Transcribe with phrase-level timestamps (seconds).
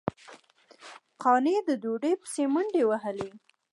[1.21, 3.29] قانع د ډوډۍ پسې منډې وهلې.